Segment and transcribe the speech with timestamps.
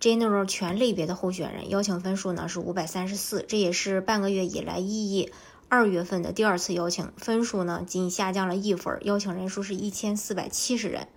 [0.00, 5.32] General 全类别的候选人邀请分数呢是五百三十四，这也是半个月以来意义
[5.68, 11.08] 二月份的第二次邀请，分数呢仅下降了一分，邀请人数是一千四百七十人。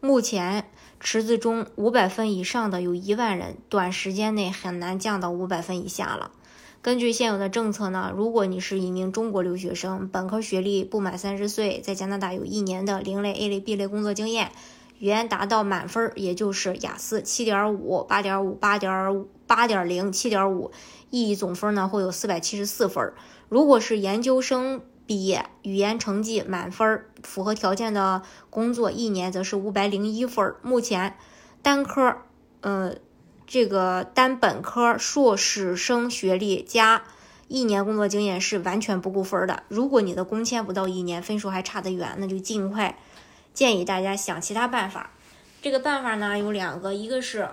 [0.00, 0.68] 目前
[1.00, 6.32] 池子中五百分以上的有一万人，短时间内很难降到五百分以下了。
[6.82, 14.52] 根据现有的政策呢，如果你是一名中国留学生，本科学历不满三十岁，在加拿大有一年的零类、A 类、B 类工作经验。
[14.98, 20.70] 语言达到满分，也就是雅思七点五、八点五、八点五、八点零、七点五，
[21.10, 23.12] 意义总分呢会有四百七十四分。
[23.48, 30.54] 如果是研究生毕业，语言成绩满分，符合条件的工作一年则是五百零一分。
[30.62, 31.16] 目前
[31.62, 32.16] 单科，
[32.62, 32.94] 呃，
[33.46, 37.04] 这个单本科硕士生学历加
[37.46, 39.62] 一年工作经验是完全不够分的。
[39.68, 42.98] 如果你的工签不到一年，分数还差得远，那就尽快。
[43.56, 45.08] 建议大家想其他办法，
[45.62, 47.48] 这个办法呢有两个，一个是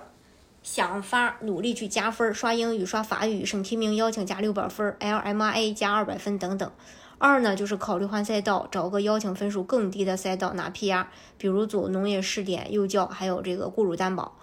[0.62, 6.70] 想法努力去加分，刷英语、刷法语，省提名邀请加六百分，LMIA 加二百分等等。
[7.16, 11.06] 二呢就是考虑换赛道，找个邀请分数更低的赛道拿 PR，
[11.38, 14.36] 比如走农业试点、幼教，还有这个雇主担保，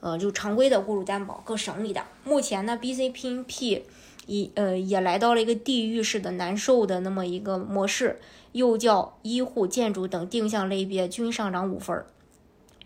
[0.00, 2.02] 呃，就常规的雇主担保，各省里的。
[2.24, 3.82] 目前呢，BC、PNP
[4.26, 8.18] 也呃也来到了一个地狱式的难受的那么一个模式。
[8.52, 12.04] 幼教、医护、建筑等定向类别均上涨五分。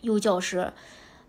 [0.00, 0.72] 幼教是，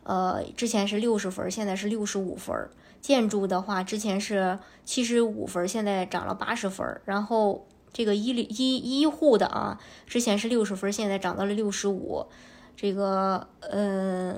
[0.04, 2.70] 呃，之前是六十分，现在是六十五分。
[3.02, 7.02] 建筑的话，之前是七十五分，现在涨了八十分。
[7.06, 12.26] 然后这个医医医护的啊，之前是六十分，现在涨到了六十五。
[12.76, 14.38] 这个呃，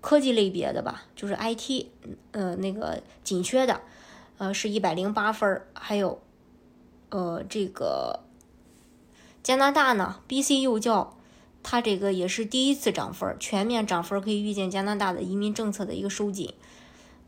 [0.00, 1.86] 科技类别的吧，就是 IT，
[2.30, 3.80] 呃，那个紧缺的，
[4.38, 5.68] 呃，是一百零八分儿。
[5.72, 6.20] 还有，
[7.10, 8.20] 呃，这个。
[9.42, 11.16] 加拿大呢，BC 幼教，
[11.62, 16.54] 它这个也是第一次涨分儿，全面涨分儿可以预见加拿大的移民政策的一个收紧。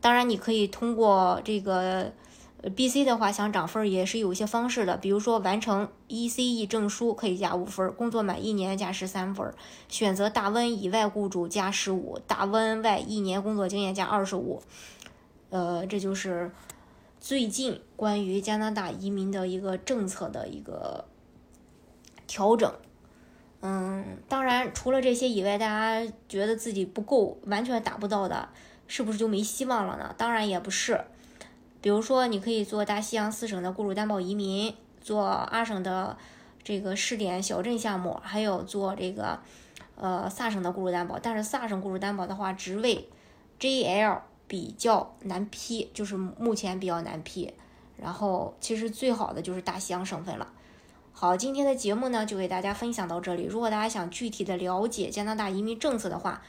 [0.01, 2.11] 当然，你可以通过这个
[2.63, 9.53] BC 的话，想涨分儿也是有一些方式的，比如说完成 ECE 证书可以加五分儿，工作满一年加十三分儿，
[9.87, 14.61] 选择大温以外雇主加十五，大温外一年工作经验加二十五。
[15.51, 16.51] 呃，这就是
[17.19, 21.05] 最近关于加拿大移民的一个政策的一个。
[22.29, 22.69] 调整，
[23.61, 28.49] 嗯，当然，除了这些以外，大家觉得自己不够，完全达不到的，
[28.85, 30.13] 是不是就没希望了呢？
[30.17, 30.99] 当然也不是。
[31.79, 36.17] 比如说，你可以做大西洋四省的雇主担保移民，做阿省的
[36.61, 39.39] 这个试点小镇项目，还有做这个
[39.95, 41.17] 呃萨省的雇主担保。
[41.17, 43.07] 但是萨省雇主担保的话，职位
[43.57, 47.53] JL 比较难批，就是目前比较难批。
[47.97, 50.47] 然后，其实最好的就是大西洋省份了。
[51.11, 53.43] 好，今天的节目呢就给大家分享到这里。
[53.43, 56.43] 如果大家想具体的了解加拿大移民政策的话，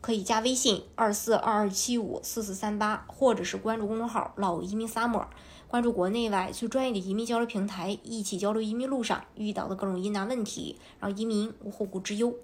[0.00, 5.26] 可以加微信二四二二七五四四三八，或者是关注公众号“老移民 summer”，
[5.68, 12.34] 关注国内外最专业的移民交流平台，一起交流移民路上遇到的各种疑难问题，让移民无后顾之忧。